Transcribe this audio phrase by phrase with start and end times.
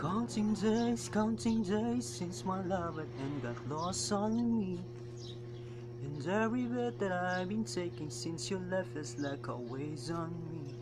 [0.00, 4.80] Counting days, counting days since my love and got lost on me.
[6.02, 10.30] And every breath that I've been taking since you left is like a waste on
[10.50, 10.74] me.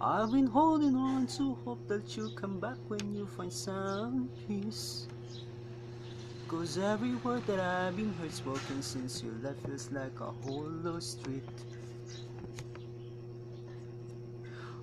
[0.00, 5.06] I've been holding on to hope that you'll come back when you find some peace.
[6.48, 10.98] Cause every word that I've been heard spoken since you left feels like a hollow
[10.98, 11.44] street.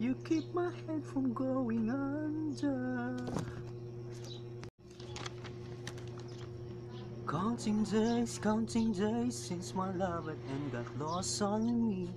[0.00, 3.16] You keep my head from going under.
[7.26, 12.10] Counting days, counting days Since my love and got lost on me.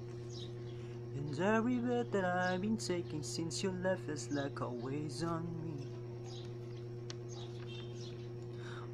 [1.18, 5.44] And every breath that I've been taking Since you left is like a waste on
[5.66, 5.88] me.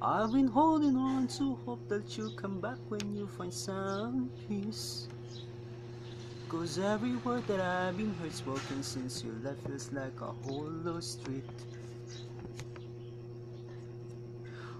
[0.01, 5.09] I've been holding on to hope that you'll come back when you find some peace.
[6.49, 11.01] Cause every word that I've been heard spoken since you left feels like a hollow
[11.01, 11.43] street.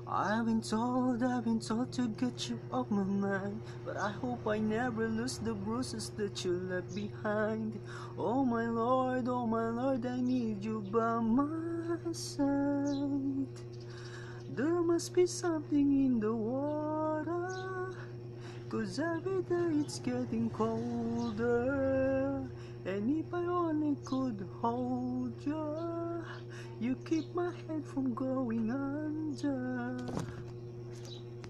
[0.08, 4.48] I've been told, I've been told to get you off my mind But I hope
[4.48, 7.78] I never lose the bruises that you left behind
[8.18, 13.48] Oh my Lord, oh my Lord, I need you by my side
[14.58, 16.47] there must be something in the water
[18.70, 22.50] Cause every day it's getting colder
[22.86, 26.24] And if I only could hold you
[26.80, 29.98] You keep my head from going under